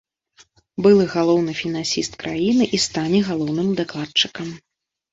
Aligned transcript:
Былы 0.85 1.05
галоўны 1.15 1.51
фінансіст 1.61 2.13
краіны 2.25 2.65
і 2.79 2.83
стане 2.89 3.23
галоўным 3.31 3.67
дакладчыкам. 3.85 4.47